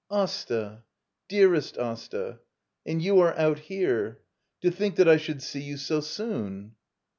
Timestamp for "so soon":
5.77-6.73